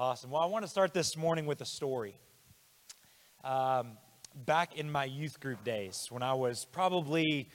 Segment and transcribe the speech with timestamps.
[0.00, 0.30] Awesome.
[0.30, 2.14] Well, I want to start this morning with a story.
[3.42, 3.98] Um,
[4.46, 7.48] back in my youth group days, when I was probably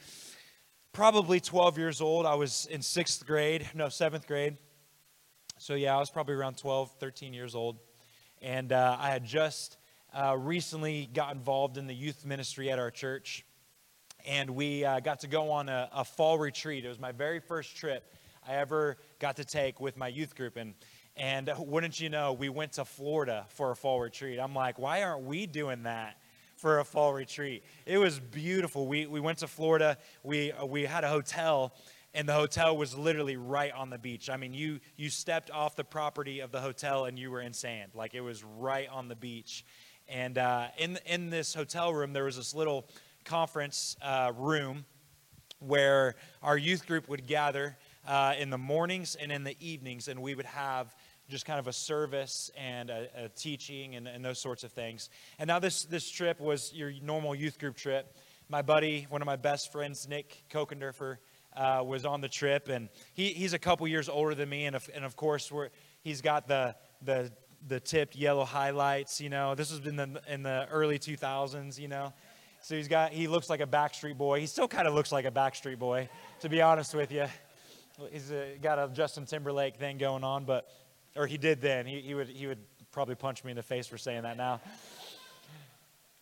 [0.92, 4.58] probably 12 years old, I was in sixth grade, no, seventh grade.
[5.58, 7.80] So yeah, I was probably around 12, 13 years old,
[8.42, 9.78] and uh, I had just
[10.14, 13.46] uh, recently got involved in the youth ministry at our church,
[14.28, 16.84] and we uh, got to go on a, a fall retreat.
[16.84, 18.04] It was my very first trip
[18.46, 20.74] I ever got to take with my youth group, and
[21.16, 24.40] and wouldn't you know, we went to Florida for a fall retreat.
[24.40, 26.18] I'm like, why aren't we doing that
[26.56, 27.64] for a fall retreat?
[27.86, 28.88] It was beautiful.
[28.88, 29.98] We, we went to Florida.
[30.24, 31.76] We, we had a hotel,
[32.16, 34.30] and the hotel was literally right on the beach.
[34.30, 37.54] I mean, you, you stepped off the property of the hotel and you were in
[37.54, 37.92] sand.
[37.94, 39.66] Like it was right on the beach.
[40.08, 42.88] And uh, in, in this hotel room, there was this little
[43.24, 44.86] conference uh, room
[45.60, 47.78] where our youth group would gather
[48.08, 50.94] uh, in the mornings and in the evenings, and we would have
[51.30, 55.10] just kind of a service and a, a teaching and, and, those sorts of things.
[55.40, 58.16] And now this this trip was your normal youth group trip.
[58.50, 61.18] My buddy, one of my best friends, Nick Kokendorfer,
[61.56, 64.76] uh, was on the trip, and he, he's a couple years older than me, and
[64.76, 65.70] of, and of course we're,
[66.02, 67.32] he's got the the
[67.68, 69.22] the tipped yellow highlights.
[69.22, 71.80] You know, this was in the in the early 2000s.
[71.80, 72.14] You know.
[72.64, 74.40] So he's got, he looks like a Backstreet Boy.
[74.40, 76.08] He still kind of looks like a Backstreet Boy,
[76.40, 77.26] to be honest with you.
[78.10, 80.66] He's uh, got a Justin Timberlake thing going on, but
[81.16, 81.86] or he did then.
[81.86, 82.60] He, he would he would
[82.92, 84.62] probably punch me in the face for saying that now.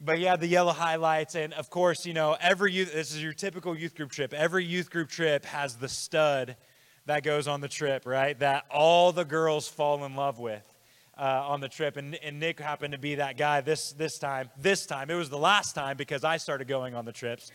[0.03, 2.93] But yeah, the yellow highlights, and of course, you know, every youth.
[2.93, 4.33] This is your typical youth group trip.
[4.33, 6.55] Every youth group trip has the stud
[7.05, 8.37] that goes on the trip, right?
[8.39, 10.63] That all the girls fall in love with.
[11.17, 14.49] Uh, on the trip, and, and Nick happened to be that guy this this time.
[14.57, 17.51] This time, it was the last time because I started going on the trips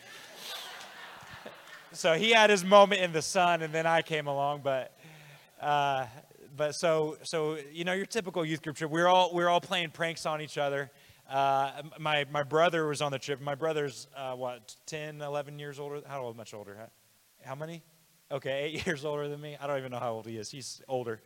[1.92, 4.60] so he had his moment in the sun, and then I came along.
[4.62, 4.96] But,
[5.60, 6.06] uh,
[6.56, 8.90] but so so you know, your typical youth group trip.
[8.90, 10.90] We are all we are all playing pranks on each other.
[11.28, 13.40] Uh, my my brother was on the trip.
[13.40, 16.00] My brother's uh, what 10, 11 years older.
[16.06, 16.36] How old?
[16.36, 16.90] Much older?
[17.44, 17.82] How many?
[18.30, 19.56] Okay, eight years older than me.
[19.60, 20.50] I don't even know how old he is.
[20.50, 21.20] He's older.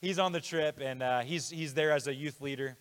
[0.00, 2.76] He's on the trip, and uh, he's he's there as a youth leader,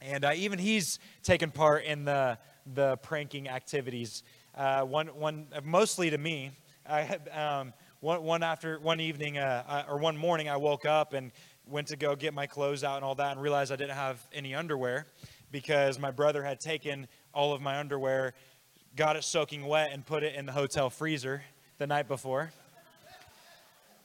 [0.00, 4.24] and uh, even he's taken part in the the pranking activities
[4.56, 6.50] uh, one, one, mostly to me.
[6.86, 11.12] I had, um, one, one after one evening uh, or one morning, I woke up
[11.12, 11.32] and
[11.66, 14.24] went to go get my clothes out and all that, and realized I didn't have
[14.32, 15.06] any underwear
[15.50, 18.34] because my brother had taken all of my underwear,
[18.94, 21.42] got it soaking wet, and put it in the hotel freezer
[21.78, 22.50] the night before.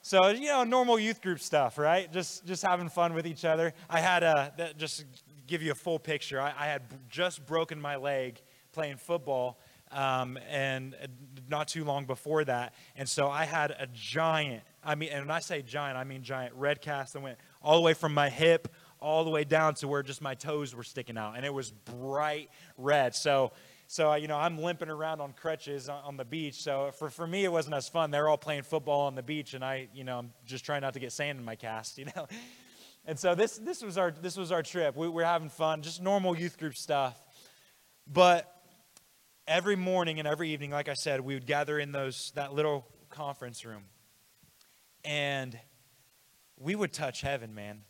[0.00, 2.12] So you know, normal youth group stuff, right?
[2.12, 3.72] Just just having fun with each other.
[3.88, 5.04] I had a just
[5.46, 6.40] give you a full picture.
[6.40, 8.40] I, I had just broken my leg
[8.72, 9.60] playing football
[9.92, 10.96] um, and
[11.48, 12.74] not too long before that.
[12.96, 16.22] And so I had a giant, I mean, and when I say giant, I mean
[16.22, 18.68] giant red cast that went all the way from my hip
[19.02, 21.36] all the way down to where just my toes were sticking out.
[21.36, 23.14] And it was bright red.
[23.14, 23.52] So,
[23.88, 26.62] so you know, I'm limping around on crutches on the beach.
[26.62, 28.10] So for, for me, it wasn't as fun.
[28.10, 30.94] They're all playing football on the beach, and I, you know, I'm just trying not
[30.94, 32.26] to get sand in my cast, you know.
[33.04, 34.96] And so this, this, was, our, this was our trip.
[34.96, 37.20] We, we're having fun, just normal youth group stuff.
[38.06, 38.61] But
[39.46, 42.86] every morning and every evening, like I said, we would gather in those that little
[43.10, 43.84] conference room.
[45.04, 45.58] And
[46.58, 47.82] we would touch heaven, man.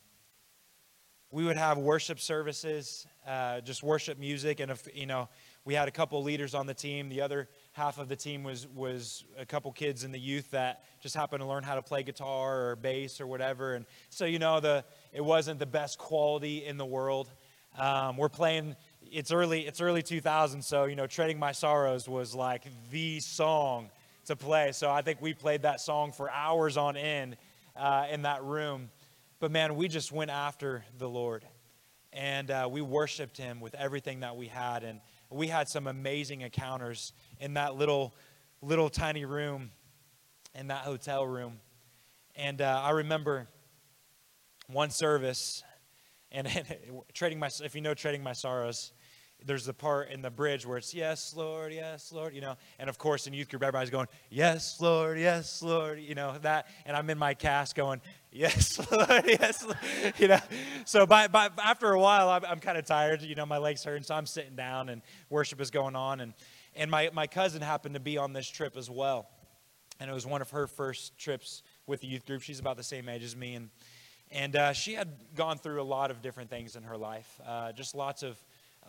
[1.31, 5.31] We would have worship services, uh, just worship music, and if you know,
[5.65, 7.09] we had a couple leaders on the team.
[7.09, 10.85] The other half of the team was was a couple kids in the youth that
[11.01, 13.75] just happened to learn how to play guitar or bass or whatever.
[13.75, 17.31] And so you know, the it wasn't the best quality in the world.
[17.79, 18.77] Um, we're playing
[19.13, 23.91] it's early it's early 2000 so you know trading my sorrows was like the song
[24.25, 24.73] to play.
[24.73, 27.37] So i think we played that song for hours on end
[27.77, 28.91] uh, in that room.
[29.39, 31.45] But man we just went after the lord
[32.13, 35.01] and uh, we worshiped him with everything that we had and
[35.31, 38.15] we had some amazing encounters in that little
[38.63, 39.71] little tiny room
[40.55, 41.61] in that hotel room.
[42.35, 43.47] And uh, i remember
[44.69, 45.63] one service
[46.31, 46.67] and, and
[47.13, 48.93] trading my if you know trading my sorrows
[49.47, 52.89] there's the part in the bridge where it's yes lord yes lord you know and
[52.89, 56.97] of course in youth group everybody's going yes lord yes lord you know that and
[56.97, 58.01] i'm in my cast going
[58.31, 59.79] yes lord yes lord.
[60.19, 60.39] you know
[60.85, 63.85] so by, by after a while i'm, I'm kind of tired you know my legs
[63.85, 66.35] hurt and so i'm sitting down and worship is going on and
[66.75, 69.29] and my, my cousin happened to be on this trip as well
[70.01, 72.83] and it was one of her first trips with the youth group she's about the
[72.83, 73.71] same age as me and
[74.35, 77.73] and uh, she had gone through a lot of different things in her life uh,
[77.73, 78.39] just lots of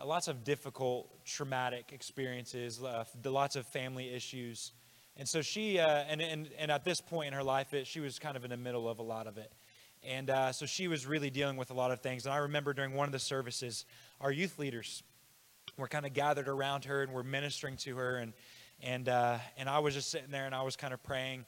[0.02, 4.72] lots of difficult, traumatic experiences, uh, lots of family issues.
[5.16, 8.00] And so she, uh, and, and, and at this point in her life, it, she
[8.00, 9.52] was kind of in the middle of a lot of it.
[10.02, 12.26] And uh, so she was really dealing with a lot of things.
[12.26, 13.86] And I remember during one of the services,
[14.20, 15.02] our youth leaders
[15.78, 18.16] were kind of gathered around her and were ministering to her.
[18.16, 18.32] And,
[18.82, 21.46] and, uh, and I was just sitting there and I was kind of praying.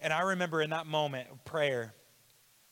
[0.00, 1.94] And I remember in that moment of prayer,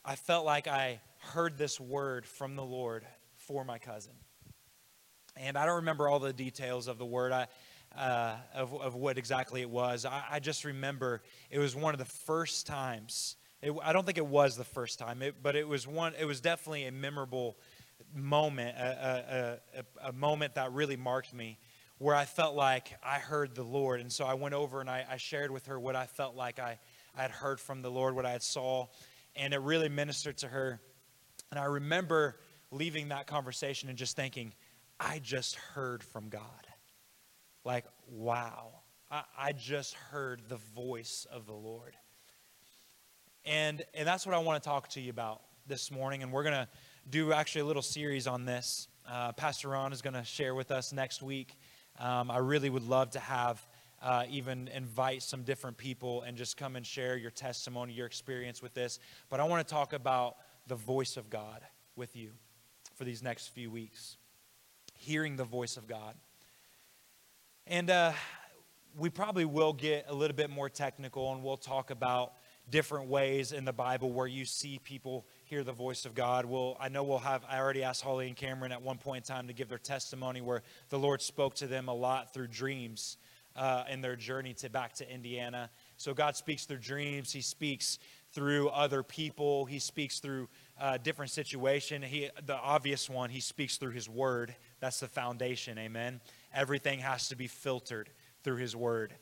[0.03, 4.13] I felt like I heard this word from the Lord for my cousin.
[5.39, 7.31] And I don't remember all the details of the word.
[7.31, 7.47] I,
[7.97, 10.05] uh, of, of what exactly it was.
[10.05, 13.35] I, I, just remember it was one of the first times.
[13.63, 16.13] It, I don't think it was the first time, it, but it was one.
[16.19, 17.57] It was definitely a memorable
[18.13, 21.57] moment, a, a, a, a, moment that really marked me,
[21.97, 25.05] where I felt like I heard the Lord, and so I went over and I,
[25.09, 26.79] I shared with her what I felt like I,
[27.17, 28.87] I had heard from the Lord, what I had saw,
[29.35, 30.79] and it really ministered to her.
[31.51, 32.37] And I remember
[32.71, 34.53] leaving that conversation and just thinking,
[34.99, 36.41] I just heard from God.
[37.63, 41.95] Like, wow, I, I just heard the voice of the Lord.
[43.45, 46.23] And, and that's what I want to talk to you about this morning.
[46.23, 46.67] And we're going to
[47.09, 48.87] do actually a little series on this.
[49.09, 51.57] Uh, Pastor Ron is going to share with us next week.
[51.97, 53.65] Um, I really would love to have
[54.01, 58.61] uh, even invite some different people and just come and share your testimony, your experience
[58.61, 58.99] with this.
[59.29, 60.35] But I want to talk about
[60.67, 61.61] the voice of God
[61.95, 62.31] with you
[62.95, 64.17] for these next few weeks.
[65.01, 66.13] Hearing the voice of God.
[67.65, 68.11] And uh,
[68.97, 72.33] we probably will get a little bit more technical and we'll talk about
[72.69, 76.45] different ways in the Bible where you see people hear the voice of God.
[76.45, 79.35] Well, I know we'll have, I already asked Holly and Cameron at one point in
[79.35, 83.15] time to give their testimony where the Lord spoke to them a lot through dreams
[83.55, 85.69] uh, in their journey to back to Indiana.
[85.95, 87.31] So God speaks through dreams.
[87.31, 87.99] He speaks
[88.31, 89.65] through other people.
[89.65, 90.49] He speaks through
[90.79, 92.01] uh, different situation.
[92.01, 94.55] He, the obvious one, he speaks through his word.
[94.79, 95.77] That's the foundation.
[95.77, 96.21] Amen.
[96.53, 98.09] Everything has to be filtered
[98.43, 99.13] through his word.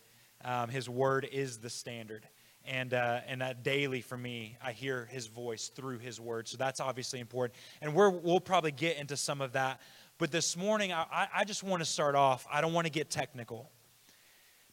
[0.44, 2.27] Um, his word is the standard.
[2.65, 6.48] And, uh, and that daily for me, I hear his voice through his word.
[6.48, 7.57] So that's obviously important.
[7.81, 9.80] And we're, we'll probably get into some of that.
[10.18, 12.45] But this morning, I, I just want to start off.
[12.51, 13.69] I don't want to get technical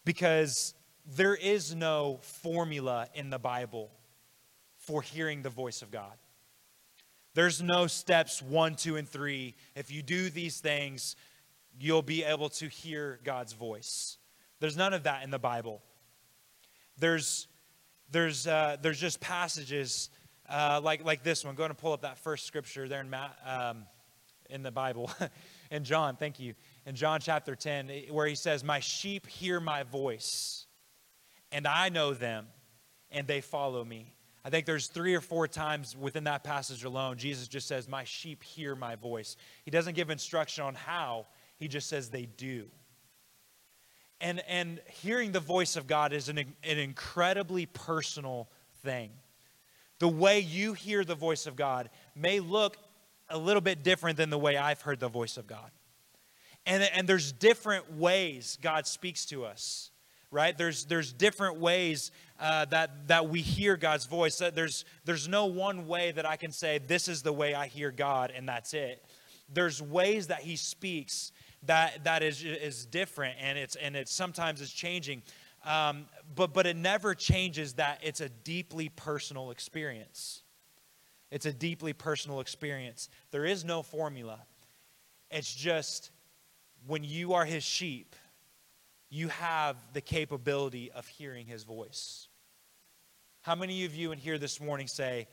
[0.04, 0.74] because
[1.16, 3.90] there is no formula in the Bible
[4.76, 6.12] for hearing the voice of God.
[7.34, 9.56] There's no steps one, two, and three.
[9.74, 11.16] If you do these things,
[11.78, 14.18] you'll be able to hear God's voice.
[14.60, 15.82] There's none of that in the Bible.
[16.96, 17.48] There's,
[18.10, 20.10] there's, uh, there's just passages
[20.48, 21.56] uh, like, like this one.
[21.56, 23.84] Go and pull up that first scripture there in, Matt, um,
[24.48, 25.10] in the Bible.
[25.72, 26.54] in John, thank you.
[26.86, 30.66] In John chapter 10, where he says, My sheep hear my voice,
[31.50, 32.46] and I know them,
[33.10, 34.13] and they follow me.
[34.44, 38.04] I think there's three or four times within that passage alone, Jesus just says, My
[38.04, 39.36] sheep hear my voice.
[39.64, 41.26] He doesn't give instruction on how,
[41.56, 42.66] he just says they do.
[44.20, 48.48] And, and hearing the voice of God is an, an incredibly personal
[48.82, 49.10] thing.
[49.98, 52.76] The way you hear the voice of God may look
[53.30, 55.70] a little bit different than the way I've heard the voice of God.
[56.66, 59.90] And, and there's different ways God speaks to us
[60.34, 60.58] right?
[60.58, 62.10] There's, there's different ways
[62.40, 64.42] uh, that, that we hear God's voice.
[64.54, 67.92] There's, there's no one way that I can say, this is the way I hear
[67.92, 69.04] God, and that's it.
[69.52, 71.30] There's ways that He speaks
[71.66, 75.22] that, that is, is different, and it's, and it's sometimes it's changing.
[75.64, 80.42] Um, but, but it never changes that it's a deeply personal experience.
[81.30, 83.08] It's a deeply personal experience.
[83.30, 84.40] There is no formula.
[85.30, 86.10] It's just
[86.86, 88.14] when you are His sheep,
[89.14, 92.26] you have the capability of hearing his voice.
[93.42, 95.28] How many of you in here this morning say,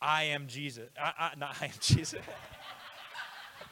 [0.00, 0.88] I am Jesus?
[1.00, 2.20] I, I, not I am Jesus.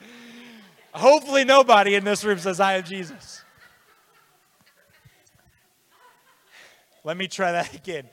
[0.95, 3.43] Hopefully, nobody in this room says, I am Jesus.
[7.03, 8.09] Let me try that again.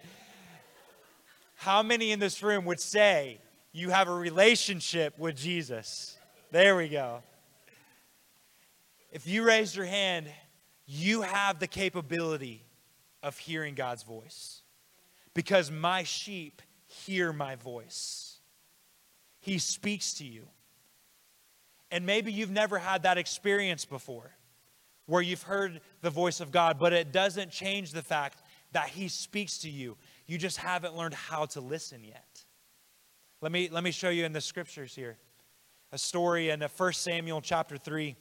[1.54, 3.38] How many in this room would say
[3.74, 6.18] you have a relationship with Jesus?
[6.50, 7.22] There we go.
[9.12, 10.26] If you raised your hand,
[10.88, 12.64] you have the capability
[13.22, 14.62] of hearing God's voice
[15.34, 18.40] because my sheep hear my voice.
[19.42, 20.48] He speaks to you.
[21.92, 24.32] And maybe you've never had that experience before
[25.06, 28.42] where you've heard the voice of God, but it doesn't change the fact
[28.74, 29.98] that He speaks to you.
[30.26, 32.44] You just haven't learned how to listen yet.
[33.42, 35.18] Let me, let me show you in the scriptures here
[35.94, 38.16] a story in 1 Samuel chapter 3.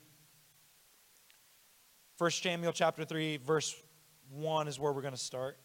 [2.19, 3.77] 1 Samuel chapter 3, verse
[4.31, 5.59] 1 is where we're going to start.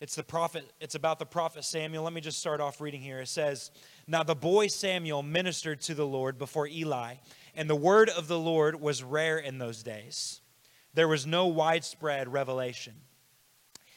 [0.00, 2.04] It's the prophet, it's about the prophet Samuel.
[2.04, 3.20] Let me just start off reading here.
[3.20, 3.72] It says,
[4.06, 7.14] Now the boy Samuel ministered to the Lord before Eli,
[7.56, 10.40] and the word of the Lord was rare in those days.
[10.92, 12.94] There was no widespread revelation.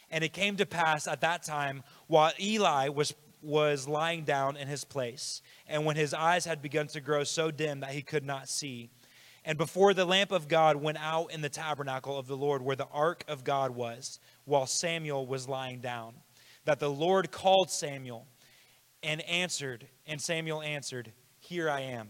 [0.09, 4.67] And it came to pass at that time, while Eli was was lying down in
[4.67, 8.25] his place, and when his eyes had begun to grow so dim that he could
[8.25, 8.89] not see,
[9.47, 12.75] and before the lamp of God went out in the tabernacle of the Lord where
[12.75, 16.15] the ark of God was, while Samuel was lying down,
[16.65, 18.27] that the Lord called Samuel
[19.01, 22.09] and answered, and Samuel answered, Here I am.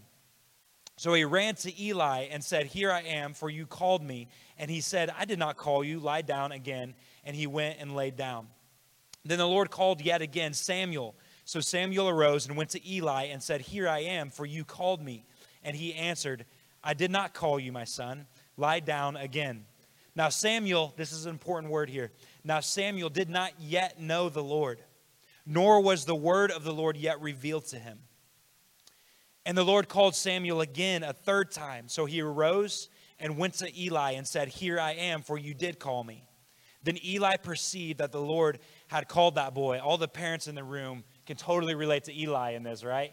[0.97, 4.29] So he ran to Eli and said, Here I am, for you called me.
[4.57, 6.95] And he said, I did not call you, lie down again.
[7.23, 8.47] And he went and laid down.
[9.23, 11.13] Then the Lord called yet again Samuel.
[11.45, 15.03] So Samuel arose and went to Eli and said, Here I am, for you called
[15.03, 15.23] me.
[15.63, 16.45] And he answered,
[16.87, 18.27] I did not call you, my son.
[18.55, 19.65] Lie down again.
[20.15, 22.13] Now, Samuel, this is an important word here.
[22.45, 24.79] Now, Samuel did not yet know the Lord,
[25.45, 27.99] nor was the word of the Lord yet revealed to him.
[29.45, 31.89] And the Lord called Samuel again a third time.
[31.89, 32.87] So he arose
[33.19, 36.23] and went to Eli and said, Here I am, for you did call me.
[36.83, 39.79] Then Eli perceived that the Lord had called that boy.
[39.79, 43.11] All the parents in the room can totally relate to Eli in this, right?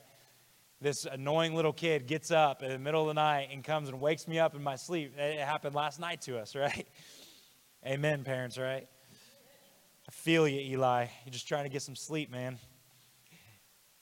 [0.84, 4.02] This annoying little kid gets up in the middle of the night and comes and
[4.02, 5.14] wakes me up in my sleep.
[5.16, 6.86] It happened last night to us, right?
[7.86, 8.86] Amen, parents, right?
[10.06, 11.06] I feel you, Eli.
[11.24, 12.58] You're just trying to get some sleep, man.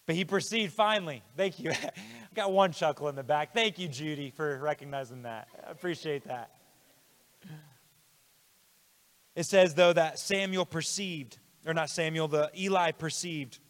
[0.07, 1.23] But he perceived finally.
[1.37, 1.71] Thank you.
[1.71, 1.93] I
[2.35, 3.55] got one chuckle in the back.
[3.55, 5.47] Thank you, Judy, for recognizing that.
[5.65, 6.51] I appreciate that.
[9.37, 13.61] It says, though, that Samuel perceived, or not Samuel, the Eli perceived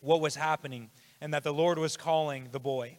[0.00, 0.90] what was happening
[1.20, 2.98] and that the Lord was calling the boy.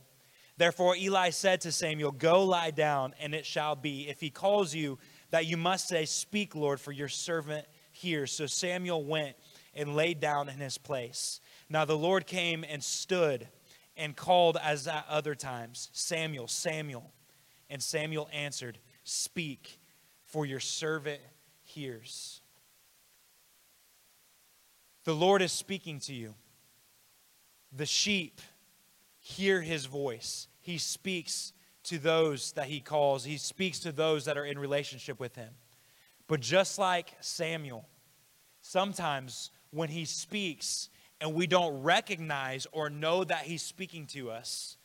[0.58, 4.74] Therefore, Eli said to Samuel, Go lie down, and it shall be, if he calls
[4.74, 4.98] you,
[5.30, 8.32] that you must say, Speak, Lord, for your servant hears.
[8.32, 9.36] So Samuel went
[9.76, 11.40] and laid down in his place.
[11.70, 13.48] Now the Lord came and stood
[13.96, 17.12] and called as at other times, Samuel, Samuel.
[17.70, 19.80] And Samuel answered, Speak,
[20.26, 21.22] for your servant
[21.64, 22.42] hears.
[25.04, 26.36] The Lord is speaking to you.
[27.72, 28.42] The sheep
[29.20, 30.48] hear his voice.
[30.60, 35.20] He speaks to those that he calls, he speaks to those that are in relationship
[35.20, 35.54] with him.
[36.28, 37.88] But just like Samuel,
[38.62, 40.90] sometimes when he speaks
[41.22, 44.78] and we don't recognize or know that he's speaking to us,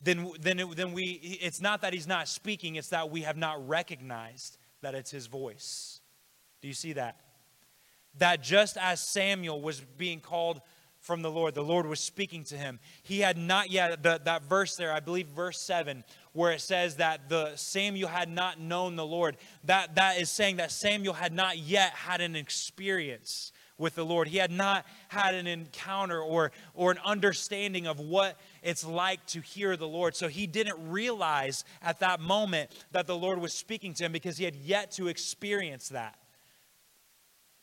[0.00, 3.36] then, then, it, then we, it's not that he's not speaking, it's that we have
[3.36, 6.00] not recognized that it's his voice.
[6.60, 7.20] Do you see that?
[8.18, 10.60] That just as Samuel was being called
[11.06, 12.80] from the Lord, the Lord was speaking to him.
[13.04, 16.96] He had not yet, the, that verse there, I believe verse 7, where it says
[16.96, 21.32] that the Samuel had not known the Lord, that, that is saying that Samuel had
[21.32, 24.26] not yet had an experience with the Lord.
[24.26, 29.40] He had not had an encounter or, or an understanding of what it's like to
[29.40, 30.16] hear the Lord.
[30.16, 34.38] So he didn't realize at that moment that the Lord was speaking to him because
[34.38, 36.18] he had yet to experience that.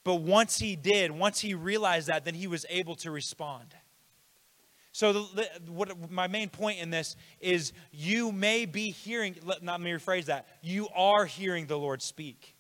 [0.04, 3.74] But once he did, once he realized that, then he was able to respond.
[4.92, 9.82] So, the, what my main point in this is you may be hearing, let, let
[9.82, 12.56] me rephrase that, you are hearing the Lord speak.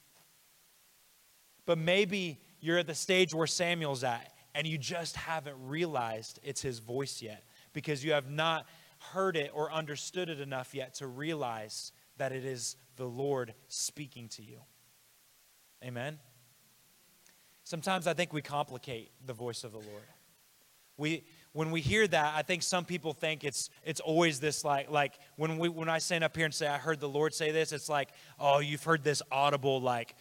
[1.65, 6.61] But maybe you're at the stage where Samuel's at and you just haven't realized it's
[6.61, 8.65] his voice yet because you have not
[9.11, 14.27] heard it or understood it enough yet to realize that it is the Lord speaking
[14.29, 14.59] to you.
[15.83, 16.19] Amen.
[17.63, 20.03] Sometimes I think we complicate the voice of the Lord.
[20.97, 24.89] We when we hear that, I think some people think it's it's always this like
[24.91, 27.51] like when we when I stand up here and say I heard the Lord say
[27.51, 30.15] this, it's like, oh, you've heard this audible like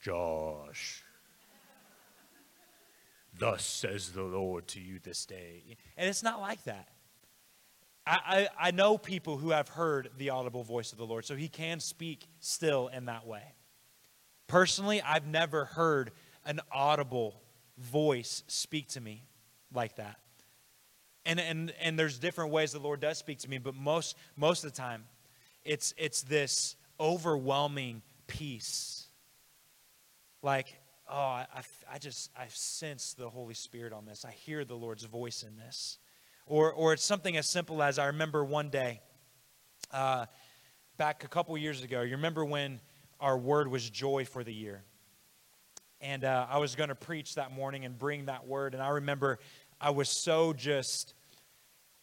[0.00, 1.02] Josh.
[3.36, 5.76] Thus says the Lord to you this day.
[5.96, 6.88] And it's not like that.
[8.06, 11.34] I, I, I know people who have heard the audible voice of the Lord, so
[11.34, 13.42] he can speak still in that way.
[14.46, 16.12] Personally, I've never heard
[16.44, 17.40] an audible
[17.78, 19.24] voice speak to me
[19.72, 20.18] like that.
[21.26, 24.64] And, and, and there's different ways the Lord does speak to me, but most, most
[24.64, 25.04] of the time,
[25.64, 29.08] it's, it's this overwhelming peace.
[30.42, 30.76] Like,
[31.08, 31.46] oh, I,
[31.90, 34.24] I just, I sense the Holy Spirit on this.
[34.24, 35.98] I hear the Lord's voice in this.
[36.46, 39.00] Or, or it's something as simple as I remember one day,
[39.90, 40.26] uh,
[40.98, 42.80] back a couple years ago, you remember when
[43.18, 44.82] our word was joy for the year?
[46.04, 48.74] And uh, I was going to preach that morning and bring that word.
[48.74, 49.38] And I remember
[49.80, 51.14] I was so just,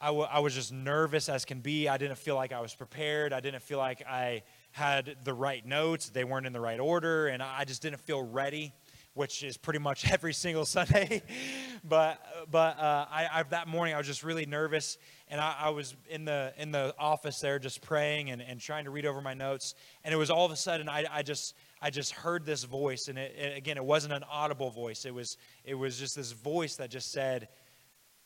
[0.02, 1.88] I, w- I was just nervous as can be.
[1.88, 3.32] I didn't feel like I was prepared.
[3.32, 4.42] I didn't feel like I
[4.72, 6.10] had the right notes.
[6.10, 8.74] They weren't in the right order, and I just didn't feel ready,
[9.14, 11.22] which is pretty much every single Sunday.
[11.84, 15.70] but but uh, I, I, that morning I was just really nervous, and I, I,
[15.70, 19.22] was in the in the office there just praying and, and trying to read over
[19.22, 19.76] my notes.
[20.04, 23.08] And it was all of a sudden I, I just I just heard this voice,
[23.08, 25.06] and it, again, it wasn't an audible voice.
[25.06, 27.48] It was, it was just this voice that just said,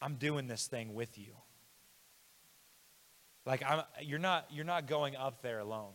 [0.01, 1.33] I'm doing this thing with you.
[3.45, 5.93] Like I'm, you're not you're not going up there alone.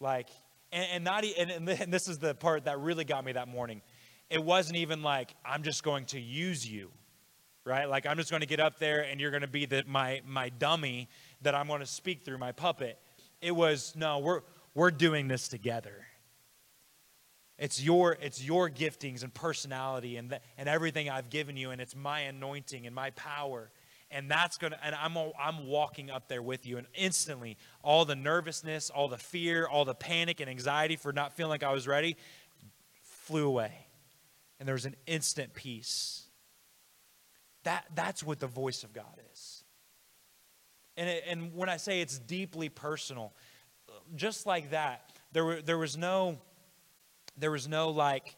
[0.00, 0.28] Like
[0.70, 3.82] and, and not and, and this is the part that really got me that morning.
[4.30, 6.90] It wasn't even like I'm just going to use you,
[7.64, 7.88] right?
[7.88, 10.20] Like I'm just going to get up there and you're going to be the, my
[10.26, 11.08] my dummy
[11.42, 12.98] that I'm going to speak through my puppet.
[13.40, 14.42] It was no, we're
[14.74, 16.07] we're doing this together.
[17.58, 21.80] It's your, it's your giftings and personality and, the, and everything I've given you, and
[21.80, 23.70] it's my anointing and my power.
[24.10, 26.78] And that's going to, and I'm, I'm walking up there with you.
[26.78, 31.34] And instantly, all the nervousness, all the fear, all the panic and anxiety for not
[31.34, 32.16] feeling like I was ready
[33.28, 33.72] flew away.
[34.58, 36.24] And there was an instant peace.
[37.64, 39.62] That, that's what the voice of God is.
[40.96, 43.34] And, it, and when I say it's deeply personal,
[44.16, 46.38] just like that, there, were, there was no
[47.38, 48.36] there was no like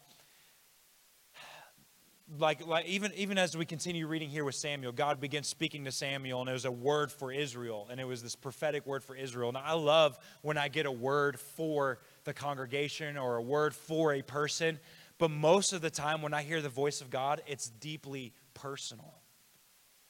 [2.39, 5.91] like, like even even as we continue reading here with Samuel, God begins speaking to
[5.91, 9.15] Samuel, and it was a word for Israel, and it was this prophetic word for
[9.15, 9.51] Israel.
[9.51, 14.13] Now I love when I get a word for the congregation or a word for
[14.13, 14.79] a person,
[15.17, 19.21] but most of the time when I hear the voice of God, it's deeply personal.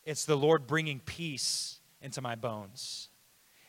[0.03, 3.09] It's the Lord bringing peace into my bones.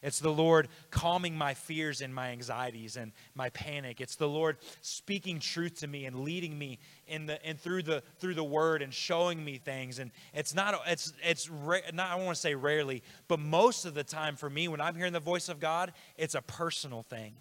[0.03, 4.01] It's the Lord calming my fears and my anxieties and my panic.
[4.01, 8.03] It's the Lord speaking truth to me and leading me in the and through the
[8.19, 10.01] through the word and showing me things.
[10.01, 11.49] And it's not it's it's
[11.95, 14.97] not I want to say rarely, but most of the time for me when I'm
[14.97, 17.35] hearing the voice of God, it's a personal thing.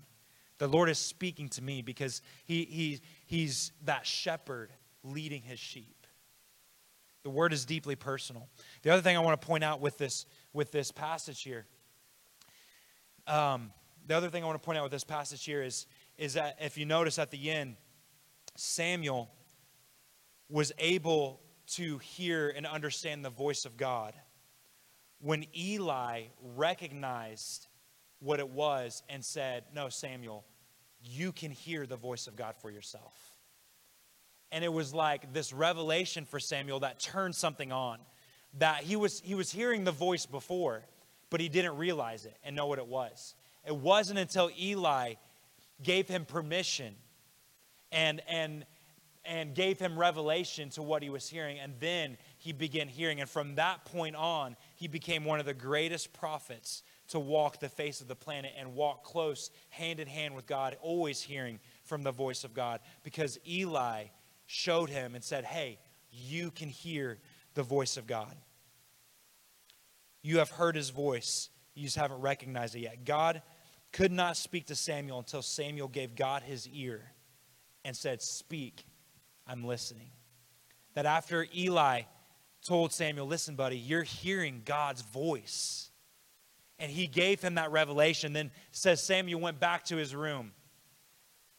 [0.59, 4.71] The Lord is speaking to me because he he he's that shepherd
[5.03, 6.05] leading his sheep.
[7.23, 8.49] The word is deeply personal.
[8.83, 11.65] The other thing I want to point out with this with this passage here
[13.27, 13.71] um,
[14.07, 15.85] the other thing I want to point out with this passage here is,
[16.17, 17.75] is that if you notice at the end,
[18.55, 19.29] Samuel
[20.49, 24.13] was able to hear and understand the voice of God
[25.19, 26.23] when Eli
[26.55, 27.67] recognized
[28.19, 30.45] what it was and said, No, Samuel,
[31.03, 33.13] you can hear the voice of God for yourself.
[34.51, 37.99] And it was like this revelation for Samuel that turned something on.
[38.59, 40.83] That he was, he was hearing the voice before,
[41.31, 43.33] but he didn't realize it and know what it was.
[43.65, 45.15] It wasn't until Eli
[45.81, 46.93] gave him permission
[47.91, 48.65] and, and,
[49.25, 53.21] and gave him revelation to what he was hearing, and then he began hearing.
[53.21, 57.69] And from that point on, he became one of the greatest prophets to walk the
[57.69, 62.03] face of the planet and walk close, hand in hand with God, always hearing from
[62.03, 64.05] the voice of God, because Eli
[64.47, 65.79] showed him and said, Hey,
[66.11, 67.19] you can hear
[67.53, 68.35] the voice of God.
[70.21, 73.05] You have heard his voice, you just haven't recognized it yet.
[73.05, 73.41] God
[73.91, 77.11] could not speak to Samuel until Samuel gave God his ear
[77.83, 78.85] and said, Speak,
[79.47, 80.11] I'm listening.
[80.93, 82.03] That after Eli
[82.65, 85.89] told Samuel, Listen, buddy, you're hearing God's voice.
[86.79, 88.33] And he gave him that revelation.
[88.33, 90.51] Then says Samuel went back to his room.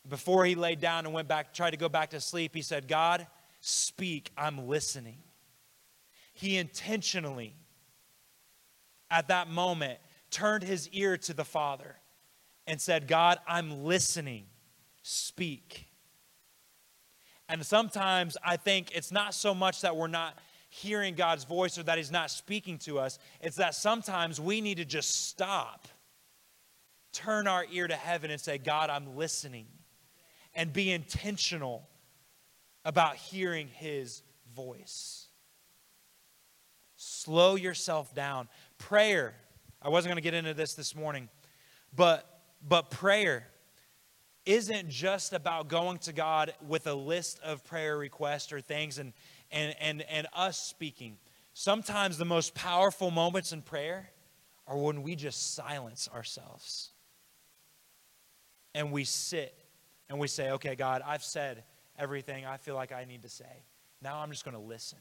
[0.08, 2.88] Before he laid down and went back, tried to go back to sleep, he said,
[2.88, 3.26] God,
[3.60, 5.18] speak, I'm listening.
[6.32, 7.54] He intentionally
[9.12, 9.98] at that moment
[10.30, 11.96] turned his ear to the Father
[12.66, 14.46] and said, God, I'm listening.
[15.02, 15.86] Speak.
[17.48, 20.38] And sometimes I think it's not so much that we're not
[20.70, 24.78] hearing God's voice or that He's not speaking to us, it's that sometimes we need
[24.78, 25.86] to just stop,
[27.12, 29.66] turn our ear to heaven, and say, God, I'm listening,
[30.54, 31.86] and be intentional
[32.86, 34.22] about hearing His
[34.54, 35.26] voice.
[36.96, 38.48] Slow yourself down.
[38.88, 39.34] Prayer,
[39.80, 41.28] I wasn't going to get into this this morning,
[41.94, 43.46] but but prayer
[44.44, 49.12] isn't just about going to God with a list of prayer requests or things and
[49.52, 51.16] and and and us speaking.
[51.54, 54.10] Sometimes the most powerful moments in prayer
[54.66, 56.90] are when we just silence ourselves.
[58.74, 59.56] And we sit
[60.08, 61.62] and we say, "Okay, God, I've said
[61.96, 63.62] everything I feel like I need to say.
[64.02, 64.98] Now I'm just going to listen."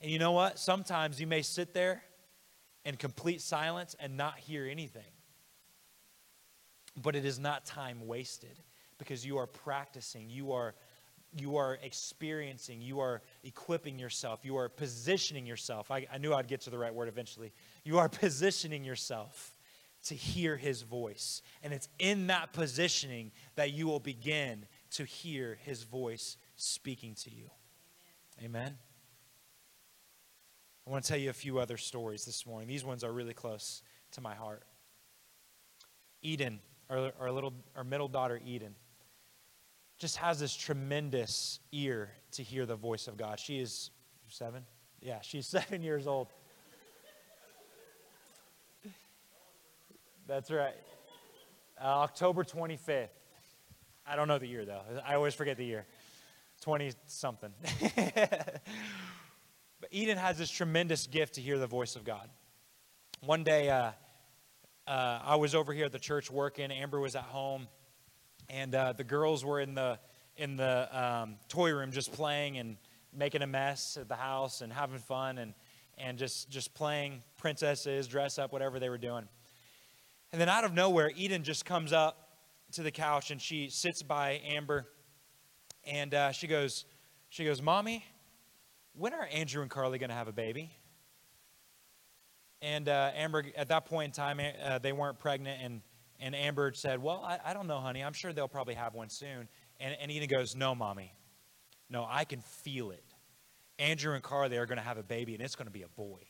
[0.00, 0.58] And you know what?
[0.58, 2.02] Sometimes you may sit there
[2.88, 5.12] in complete silence and not hear anything.
[6.96, 8.58] But it is not time wasted
[8.96, 10.74] because you are practicing, you are
[11.36, 15.90] you are experiencing, you are equipping yourself, you are positioning yourself.
[15.90, 17.52] I, I knew I'd get to the right word eventually.
[17.84, 19.58] You are positioning yourself
[20.04, 21.42] to hear his voice.
[21.62, 27.30] And it's in that positioning that you will begin to hear his voice speaking to
[27.30, 27.50] you.
[28.42, 28.62] Amen.
[28.62, 28.87] Amen.
[30.88, 32.66] I want to tell you a few other stories this morning.
[32.66, 34.62] These ones are really close to my heart.
[36.22, 38.74] Eden, our, our little our middle daughter Eden,
[39.98, 43.38] just has this tremendous ear to hear the voice of God.
[43.38, 43.90] She is
[44.28, 44.64] seven,
[45.02, 46.28] Yeah, she's seven years old.
[50.26, 50.74] That's right.
[51.78, 53.08] Uh, October 25th.
[54.06, 54.80] I don't know the year, though.
[55.06, 55.84] I always forget the year.
[56.62, 57.52] 20 something.
[59.80, 62.28] but Eden has this tremendous gift to hear the voice of God.
[63.20, 63.92] One day, uh,
[64.86, 66.70] uh, I was over here at the church working.
[66.70, 67.68] Amber was at home,
[68.48, 69.98] and uh, the girls were in the
[70.36, 72.76] in the um, toy room just playing and
[73.12, 75.54] making a mess at the house and having fun and
[75.96, 79.28] and just just playing princesses, dress up, whatever they were doing.
[80.32, 82.38] And then out of nowhere, Eden just comes up
[82.72, 84.86] to the couch and she sits by Amber,
[85.84, 86.84] and uh, she goes,
[87.28, 88.04] she goes, "Mommy,
[88.98, 90.70] when are Andrew and Carly going to have a baby?"
[92.60, 95.80] And uh, Amber, at that point in time, uh, they weren't pregnant, and
[96.20, 98.02] and Amber said, "Well, I, I, don't know, honey.
[98.02, 101.14] I'm sure they'll probably have one soon." And, and Eden goes, "No, mommy,
[101.88, 103.04] no, I can feel it.
[103.78, 105.88] Andrew and Carly are going to have a baby, and it's going to be a
[105.88, 106.22] boy."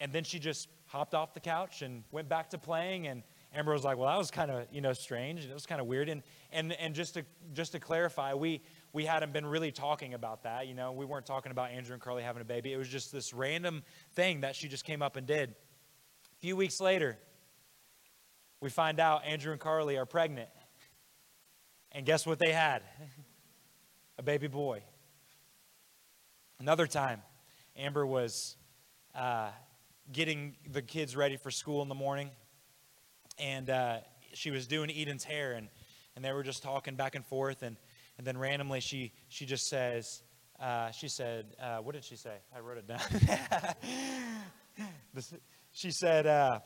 [0.00, 3.22] And then she just hopped off the couch and went back to playing, and
[3.54, 5.46] Amber was like, "Well, that was kind of you know strange.
[5.46, 8.60] It was kind of weird." And and and just to just to clarify, we
[8.98, 10.66] we hadn't been really talking about that.
[10.66, 12.72] You know, we weren't talking about Andrew and Carly having a baby.
[12.72, 13.84] It was just this random
[14.14, 15.50] thing that she just came up and did.
[15.50, 17.16] A few weeks later,
[18.60, 20.48] we find out Andrew and Carly are pregnant.
[21.92, 22.82] And guess what they had?
[24.18, 24.82] a baby boy.
[26.58, 27.22] Another time,
[27.76, 28.56] Amber was
[29.14, 29.50] uh,
[30.10, 32.32] getting the kids ready for school in the morning
[33.38, 33.98] and uh,
[34.34, 35.68] she was doing Eden's hair, and,
[36.16, 37.76] and they were just talking back and forth, and,
[38.18, 40.22] and then randomly she, she just says,
[40.60, 42.36] uh, she said, uh, what did she say?
[42.54, 43.00] I wrote it down.
[45.72, 46.60] she said, uh,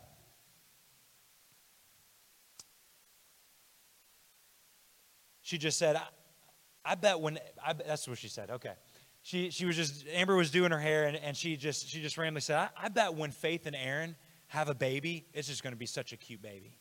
[5.42, 6.02] she just said, I,
[6.84, 8.72] I bet when, I, that's what she said, okay.
[9.22, 12.18] She, she was just, Amber was doing her hair, and, and she just, she just
[12.18, 14.16] randomly said, I, I bet when Faith and Aaron–
[14.52, 16.76] have a baby, it's just going to be such a cute baby.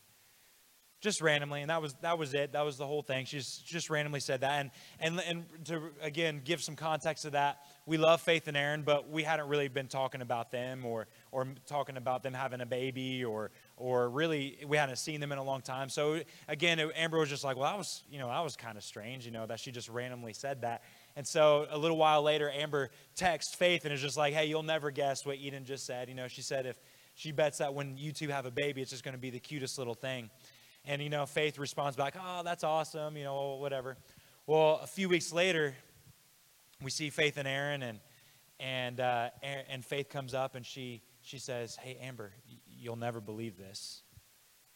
[1.02, 2.54] Just randomly, and that was that was it.
[2.54, 3.26] That was the whole thing.
[3.26, 7.66] She just, randomly said that, and and and to again give some context to that,
[7.88, 11.48] we love Faith and Aaron, but we hadn't really been talking about them or or
[11.66, 15.44] talking about them having a baby or or really we hadn't seen them in a
[15.44, 15.90] long time.
[15.90, 18.84] So again, Amber was just like, well, that was you know that was kind of
[18.84, 20.84] strange, you know, that she just randomly said that.
[21.16, 24.62] And so a little while later, Amber texts Faith and is just like, hey, you'll
[24.62, 26.10] never guess what Eden just said.
[26.10, 26.78] You know, she said if
[27.16, 29.40] she bets that when you two have a baby, it's just going to be the
[29.40, 30.30] cutest little thing.
[30.86, 33.98] And, you know, Faith responds back, oh, that's awesome, you know, whatever.
[34.48, 35.76] Well, a few weeks later,
[36.82, 38.00] we see Faith and Aaron, and,
[38.60, 42.32] and, uh, and Faith comes up and she, she says, Hey, Amber,
[42.68, 44.02] you'll never believe this,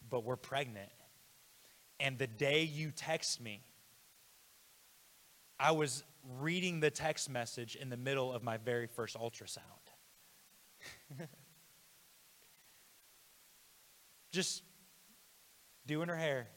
[0.09, 0.89] but we're pregnant.
[1.99, 3.61] And the day you text me,
[5.59, 6.03] I was
[6.39, 9.61] reading the text message in the middle of my very first ultrasound.
[14.31, 14.63] just
[15.85, 16.47] doing her hair.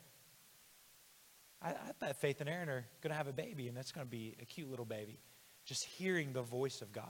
[1.61, 4.07] I, I bet Faith and Aaron are going to have a baby, and that's going
[4.07, 5.19] to be a cute little baby.
[5.65, 7.05] Just hearing the voice of God.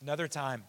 [0.00, 0.64] Another time,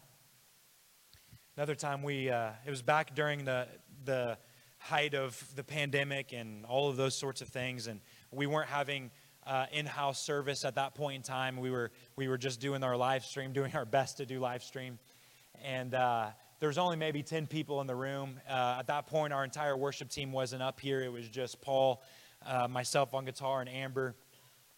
[1.55, 3.67] another time we, uh, it was back during the,
[4.03, 4.38] the
[4.79, 9.12] height of the pandemic and all of those sorts of things, and we weren't having
[9.45, 11.57] uh, in-house service at that point in time.
[11.57, 14.63] We were, we were just doing our live stream, doing our best to do live
[14.63, 14.99] stream.
[15.63, 16.27] And uh,
[16.60, 18.39] there was only maybe 10 people in the room.
[18.48, 21.02] Uh, at that point, our entire worship team wasn't up here.
[21.02, 22.04] It was just Paul,
[22.45, 24.15] uh, myself on guitar, and Amber,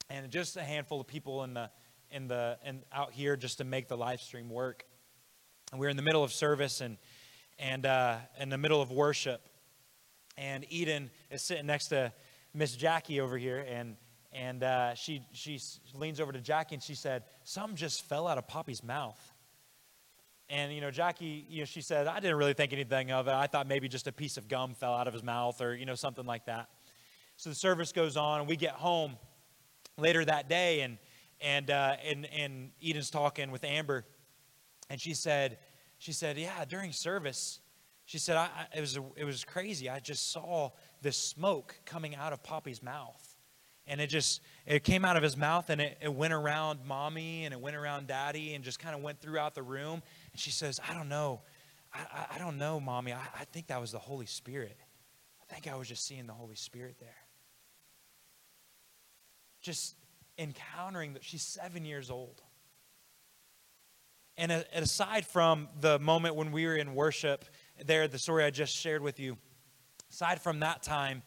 [0.10, 1.70] and just a handful of people in the
[2.12, 4.86] in the and out here just to make the live stream work.
[5.72, 6.98] And we were in the middle of service and
[7.58, 9.42] and uh, in the middle of worship,
[10.38, 12.12] and Eden is sitting next to
[12.54, 13.96] Miss Jackie over here, and
[14.32, 15.60] and uh, she she
[15.96, 19.31] leans over to Jackie and she said, "Some just fell out of Poppy's mouth."
[20.52, 23.34] And, you know, Jackie, you know, she said, I didn't really think anything of it.
[23.34, 25.86] I thought maybe just a piece of gum fell out of his mouth or, you
[25.86, 26.68] know, something like that.
[27.38, 29.16] So the service goes on, and we get home
[29.98, 30.98] later that day, and,
[31.40, 34.04] and, uh, and, and Eden's talking with Amber,
[34.90, 35.58] and she said,
[36.00, 37.62] she said, yeah, during service,
[38.04, 39.90] she said, I, I, it, was, it was crazy.
[39.90, 43.32] I just saw this smoke coming out of Poppy's mouth
[43.88, 47.46] and it just it came out of his mouth and it, it went around mommy
[47.46, 50.52] and it went around daddy and just kind of went throughout the room and she
[50.52, 51.42] says i don't know.
[51.94, 53.12] I, I don't know mommy.
[53.12, 54.78] I, I think that was the holy spirit.
[55.42, 57.10] I think i was just seeing the holy spirit there.
[59.62, 59.96] Just
[60.38, 62.42] encountering that she's seven years old.
[64.38, 67.46] And aside from the moment when we were in worship
[67.86, 69.38] there the story i just shared with you
[70.10, 71.22] aside from that time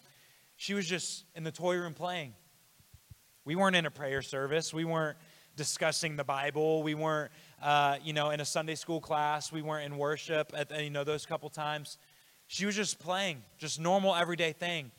[0.57, 2.35] she was just in the toy room playing.
[3.45, 4.73] We weren't in a prayer service.
[4.73, 5.19] We weren't
[5.57, 6.83] discussing the Bible.
[6.83, 7.31] We weren't,
[7.65, 9.51] uh, you know, in a Sunday school class.
[9.51, 11.97] We weren't in worship at, you know, those couple times.
[12.47, 14.93] She was just playing, just normal everyday thing.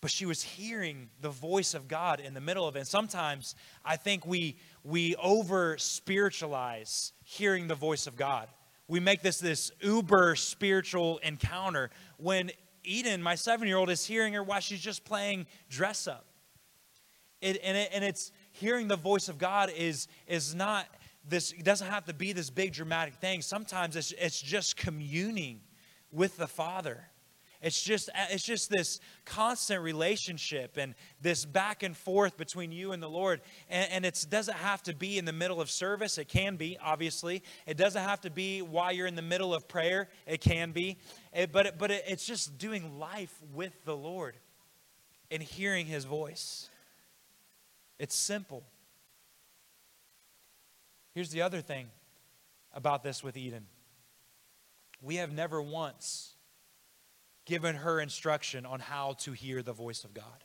[0.00, 2.80] But she was hearing the voice of God in the middle of it.
[2.80, 8.48] And sometimes I think we we over spiritualize hearing the voice of God.
[8.86, 12.52] We make this this uber spiritual encounter when
[12.84, 16.26] Eden, my seven year old, is hearing her while she's just playing dress up.
[17.40, 20.86] It, and, it, and it's hearing the voice of God is, is not
[21.28, 23.42] this, it doesn't have to be this big dramatic thing.
[23.42, 25.60] Sometimes it's, it's just communing
[26.12, 27.04] with the Father.
[27.62, 33.02] It's just, it's just this constant relationship and this back and forth between you and
[33.02, 33.40] the Lord.
[33.70, 36.18] And, and it doesn't have to be in the middle of service.
[36.18, 37.42] It can be, obviously.
[37.66, 40.10] It doesn't have to be while you're in the middle of prayer.
[40.26, 40.98] It can be.
[41.32, 44.36] It, but it, but it, it's just doing life with the Lord
[45.30, 46.68] and hearing his voice.
[47.98, 48.62] It's simple.
[51.14, 51.86] Here's the other thing
[52.72, 53.66] about this with Eden
[55.00, 56.34] we have never once
[57.44, 60.44] given her instruction on how to hear the voice of God.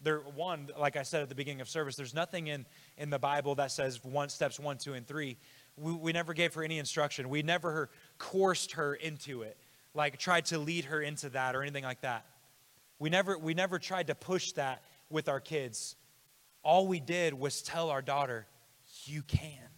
[0.00, 2.64] There, one, like I said at the beginning of service, there's nothing in,
[2.96, 5.36] in the Bible that says one steps one, two, and three.
[5.76, 7.28] We, we never gave her any instruction.
[7.28, 9.56] We never coursed her into it,
[9.94, 12.26] like tried to lead her into that or anything like that.
[12.98, 15.96] We never, we never tried to push that with our kids.
[16.62, 18.46] All we did was tell our daughter,
[19.08, 19.68] you can.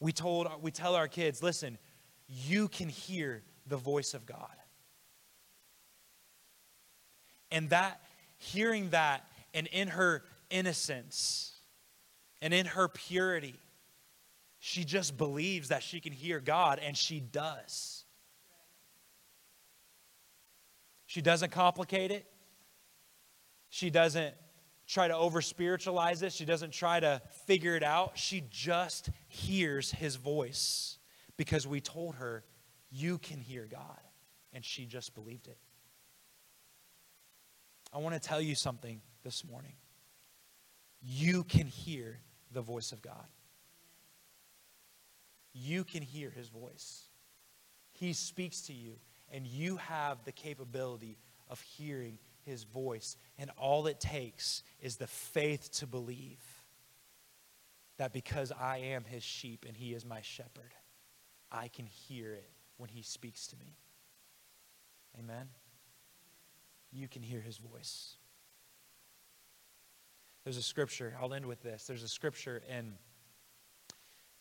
[0.00, 1.78] We told we tell our kids, listen,
[2.26, 4.50] you can hear the voice of God.
[7.50, 8.00] And that,
[8.38, 11.52] hearing that, and in her innocence
[12.40, 13.54] and in her purity,
[14.58, 18.04] she just believes that she can hear God, and she does.
[21.06, 22.26] She doesn't complicate it.
[23.68, 24.34] She doesn't
[24.92, 26.32] try to over spiritualize it.
[26.32, 28.18] She doesn't try to figure it out.
[28.18, 30.98] She just hears his voice
[31.36, 32.44] because we told her,
[32.90, 34.00] You can hear God.
[34.52, 35.56] And she just believed it.
[37.92, 39.72] I want to tell you something this morning.
[41.02, 42.20] You can hear
[42.52, 43.26] the voice of God.
[45.54, 47.04] You can hear his voice.
[47.92, 48.96] He speaks to you,
[49.30, 53.16] and you have the capability of hearing his voice.
[53.38, 56.42] And all it takes is the faith to believe
[57.98, 60.74] that because I am his sheep and he is my shepherd,
[61.50, 63.76] I can hear it when he speaks to me.
[65.18, 65.48] Amen?
[66.90, 68.16] You can hear his voice.
[70.44, 71.86] There's a scripture, I'll end with this.
[71.86, 72.94] There's a scripture in,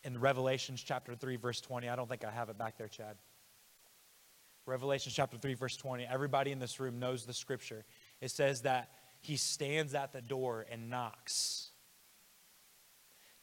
[0.04, 1.88] in Revelations chapter 3, verse 20.
[1.88, 3.18] I don't think I have it back there, Chad.
[4.66, 6.06] Revelation chapter 3, verse 20.
[6.06, 7.84] Everybody in this room knows the scripture.
[8.22, 8.90] It says that
[9.22, 11.70] he stands at the door and knocks.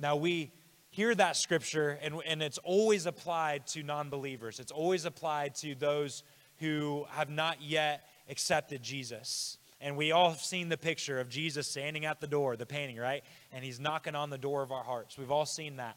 [0.01, 0.53] Now, we
[0.91, 5.75] hear that scripture, and, and it's always applied to non believers, it's always applied to
[5.75, 6.23] those
[6.59, 9.59] who have not yet accepted Jesus.
[9.81, 12.97] And we all have seen the picture of Jesus standing at the door, the painting,
[12.97, 13.23] right?
[13.53, 15.17] And he's knocking on the door of our hearts.
[15.17, 15.97] We've all seen that.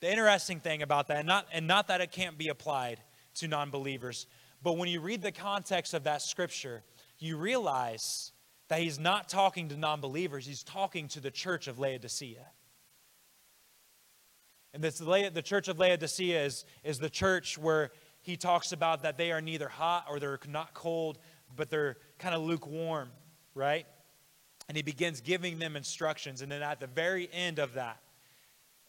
[0.00, 2.98] The interesting thing about that, and not, and not that it can't be applied
[3.36, 4.26] to non believers,
[4.62, 6.82] but when you read the context of that scripture,
[7.18, 8.32] you realize
[8.68, 12.46] that he's not talking to non believers, he's talking to the church of Laodicea.
[14.72, 17.90] And this, the church of Laodicea is, is the church where
[18.22, 21.18] he talks about that they are neither hot or they're not cold,
[21.56, 23.10] but they're kind of lukewarm,
[23.54, 23.86] right?
[24.68, 26.42] And he begins giving them instructions.
[26.42, 27.98] And then at the very end of that,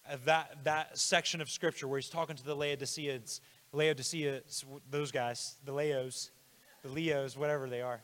[0.10, 3.42] of that, that section of scripture where he's talking to the Laodiceans,
[3.74, 4.42] Laodicea,
[4.90, 6.32] those guys, the Leos,
[6.84, 8.02] the Leos, whatever they are.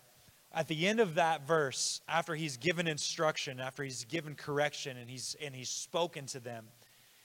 [0.53, 5.09] At the end of that verse, after he's given instruction, after he's given correction, and
[5.09, 6.67] he's and he's spoken to them,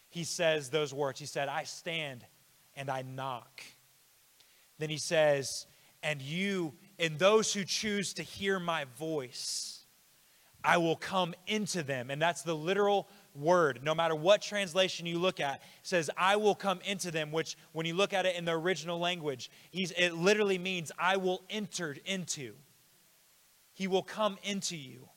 [0.09, 1.21] he says those words.
[1.21, 2.25] He said, I stand
[2.77, 3.63] and I knock.
[4.79, 5.49] Then he says,
[6.03, 9.85] and you and those who choose to hear my voice,
[10.65, 12.11] I will come into them.
[12.11, 13.81] And that's the literal word.
[13.83, 17.87] No matter what translation you look at, says, I will come into them, which when
[17.87, 22.55] you look at it in the original language, it literally means I will enter into.
[23.75, 25.09] He will come into you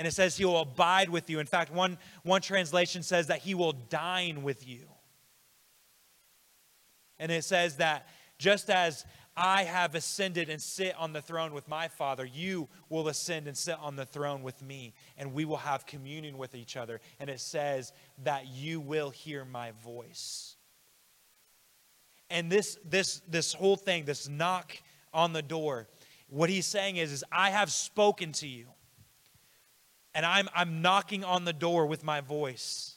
[0.00, 1.40] and it says he will abide with you.
[1.40, 4.86] In fact, one, one translation says that he will dine with you.
[7.18, 9.04] And it says that just as
[9.42, 13.56] I have ascended and sit on the throne with my Father, you will ascend and
[13.56, 17.00] sit on the throne with me, and we will have communion with each other.
[17.18, 20.56] And it says that you will hear my voice.
[22.28, 24.76] And this, this, this whole thing, this knock
[25.14, 25.88] on the door,
[26.28, 28.66] what he's saying is, is I have spoken to you.
[30.14, 32.96] and I'm, I'm knocking on the door with my voice,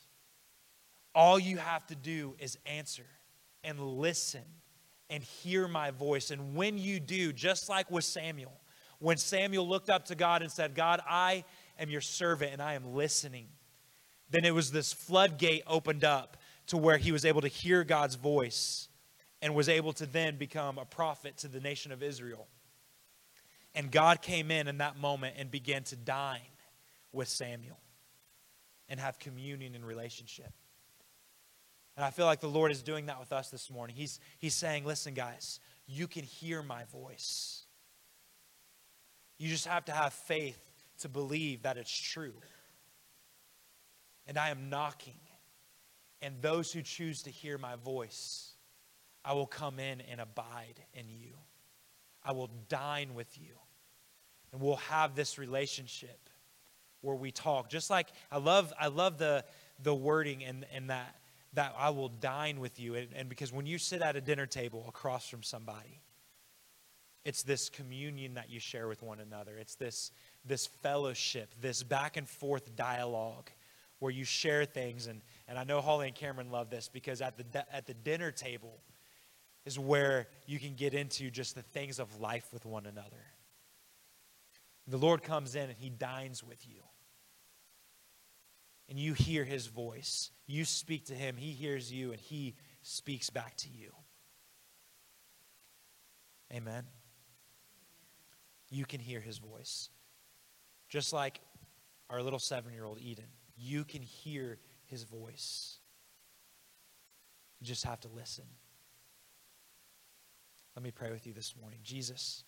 [1.16, 3.06] all you have to do is answer
[3.64, 4.44] and listen
[5.14, 6.32] and hear my voice.
[6.32, 8.60] And when you do, just like with Samuel,
[8.98, 11.44] when Samuel looked up to God and said, God, I
[11.78, 13.46] am your servant and I am listening,
[14.32, 18.16] then it was this floodgate opened up to where he was able to hear God's
[18.16, 18.88] voice
[19.40, 22.48] and was able to then become a prophet to the nation of Israel.
[23.76, 26.40] And God came in in that moment and began to dine
[27.12, 27.78] with Samuel
[28.90, 30.52] and have communion and relationship.
[31.96, 33.96] And I feel like the Lord is doing that with us this morning.
[33.96, 37.64] He's, he's saying, listen, guys, you can hear my voice.
[39.38, 40.60] You just have to have faith
[41.00, 42.34] to believe that it's true.
[44.26, 45.20] And I am knocking.
[46.22, 48.54] And those who choose to hear my voice,
[49.26, 51.34] I will come in and abide in you.
[52.24, 53.56] I will dine with you.
[54.52, 56.30] And we'll have this relationship
[57.02, 57.70] where we talk.
[57.70, 59.44] Just like I love, I love the,
[59.82, 61.16] the wording and, and that
[61.54, 62.96] that I will dine with you.
[62.96, 66.02] And, and because when you sit at a dinner table across from somebody,
[67.26, 69.58] it's this communion that you share with one another.
[69.58, 70.12] It's this,
[70.46, 73.50] this fellowship, this back and forth dialogue
[74.00, 75.08] where you share things.
[75.08, 78.32] And, and I know Holly and Cameron love this because at the, at the dinner
[78.32, 78.80] table
[79.66, 83.24] is where you can get into just the things of life with one another.
[84.88, 86.82] The Lord comes in and he dines with you
[88.90, 90.32] and you hear his voice.
[90.46, 93.92] You speak to him, he hears you, and he speaks back to you.
[96.54, 96.84] Amen.
[98.70, 99.90] You can hear his voice.
[100.90, 101.40] Just like
[102.10, 103.26] our little seven year old Eden,
[103.58, 105.78] you can hear his voice.
[107.60, 108.46] You just have to listen.
[110.76, 111.80] Let me pray with you this morning.
[111.84, 112.44] Jesus,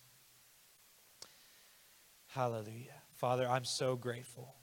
[2.26, 3.02] hallelujah.
[3.14, 4.54] Father, I'm so grateful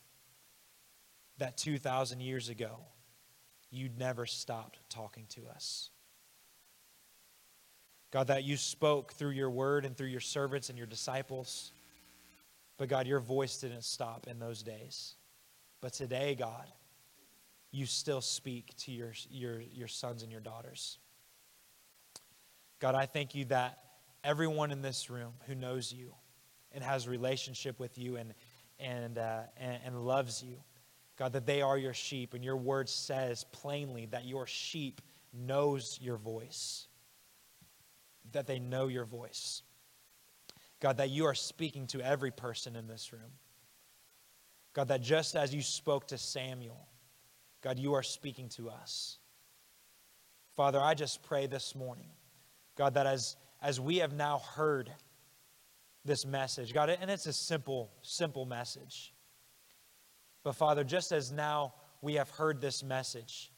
[1.38, 2.80] that 2,000 years ago,
[3.70, 5.90] you never stopped talking to us.
[8.12, 11.72] God, that you spoke through your word and through your servants and your disciples.
[12.78, 15.16] But God, your voice didn't stop in those days.
[15.82, 16.72] But today, God,
[17.72, 21.00] you still speak to your, your, your sons and your daughters.
[22.80, 23.80] God, I thank you that
[24.24, 26.14] everyone in this room who knows you
[26.72, 28.34] and has relationship with you and,
[28.80, 30.58] and, uh, and, and loves you,
[31.18, 36.00] God, that they are your sheep, and your word says plainly that your sheep knows
[36.02, 36.88] your voice,
[38.32, 39.62] that they know your voice.
[40.80, 43.32] God, that you are speaking to every person in this room.
[44.74, 46.88] God, that just as you spoke to Samuel,
[47.62, 49.18] God, you are speaking to us.
[50.56, 52.10] Father, I just pray this morning,
[52.76, 54.92] God, that as, as we have now heard
[56.04, 59.13] this message, God, and it's a simple, simple message.
[60.44, 63.52] But Father, just as now we have heard this message,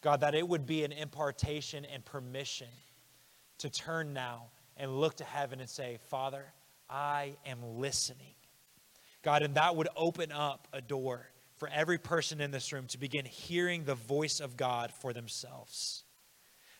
[0.00, 2.68] God, that it would be an impartation and permission
[3.58, 6.44] to turn now and look to heaven and say, Father,
[6.90, 8.34] I am listening.
[9.22, 12.98] God, and that would open up a door for every person in this room to
[12.98, 16.04] begin hearing the voice of God for themselves.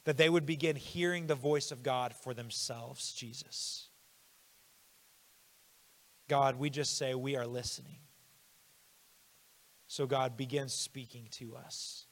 [0.05, 3.89] That they would begin hearing the voice of God for themselves, Jesus.
[6.29, 7.97] God, we just say we are listening.
[9.95, 12.07] So God begins speaking to us.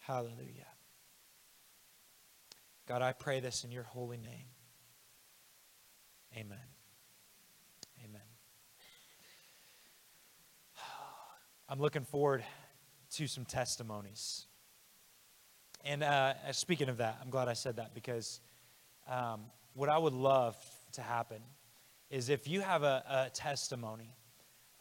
[0.00, 0.66] Hallelujah.
[2.86, 4.50] God, I pray this in your holy name.
[6.36, 6.58] Amen.
[8.04, 8.20] Amen.
[11.70, 12.44] I'm looking forward
[13.12, 14.44] to some testimonies.
[15.82, 18.42] And uh, speaking of that, I'm glad I said that because
[19.08, 20.58] um, what I would love
[20.92, 21.40] to happen
[22.10, 24.14] is if you have a, a testimony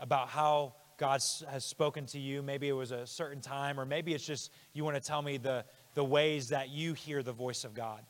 [0.02, 2.42] about how God has spoken to you.
[2.42, 5.38] Maybe it was a certain time, or maybe it's just you want to tell me
[5.38, 8.02] the, the ways that you hear the voice of God.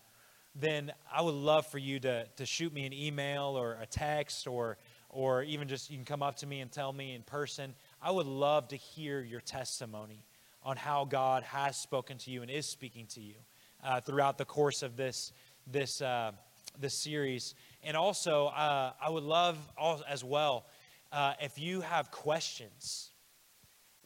[0.55, 4.47] Then I would love for you to, to shoot me an email or a text,
[4.47, 4.77] or,
[5.09, 7.75] or even just you can come up to me and tell me in person.
[8.01, 10.23] I would love to hear your testimony
[10.63, 13.35] on how God has spoken to you and is speaking to you
[13.83, 15.31] uh, throughout the course of this,
[15.65, 16.31] this, uh,
[16.79, 17.55] this series.
[17.83, 19.57] And also, uh, I would love
[20.07, 20.65] as well
[21.11, 23.11] uh, if you have questions,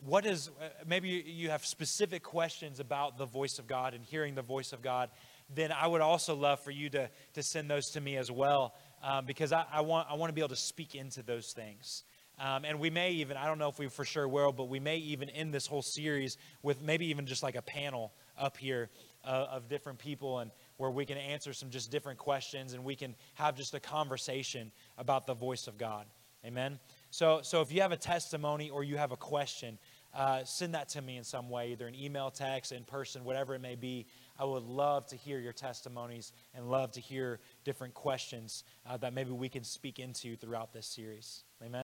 [0.06, 4.36] what is, uh, maybe you have specific questions about the voice of God and hearing
[4.36, 5.10] the voice of God,
[5.54, 8.74] then I would also love for you to, to send those to me as well,
[9.04, 12.04] um, because I, I, want, I want to be able to speak into those things.
[12.38, 14.80] Um, and we may even, I don't know if we for sure will, but we
[14.80, 18.90] may even end this whole series with maybe even just like a panel up here
[19.24, 22.96] uh, of different people and where we can answer some just different questions and we
[22.96, 26.06] can have just a conversation about the voice of God.
[26.46, 26.78] Amen.
[27.12, 29.78] So, so if you have a testimony or you have a question,
[30.14, 33.56] uh, send that to me in some way, either an email, text, in person, whatever
[33.56, 34.06] it may be.
[34.38, 39.14] I would love to hear your testimonies and love to hear different questions uh, that
[39.14, 41.45] maybe we can speak into throughout this series.